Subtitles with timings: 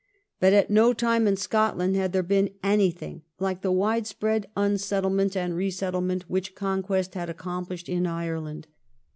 [0.39, 5.37] But at no time in Scotland had there been anything like the wide spread unsettlement
[5.37, 8.65] and re settlement which conquest had accomplished in Ireland.